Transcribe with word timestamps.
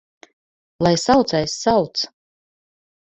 Lai 0.87 0.93
saucējs 1.01 1.57
sauc! 1.65 2.01